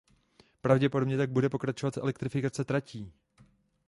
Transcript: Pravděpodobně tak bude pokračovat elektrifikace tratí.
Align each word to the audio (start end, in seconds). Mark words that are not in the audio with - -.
Pravděpodobně 0.61 1.17
tak 1.17 1.31
bude 1.31 1.49
pokračovat 1.49 1.97
elektrifikace 1.97 2.63
tratí. 2.63 3.13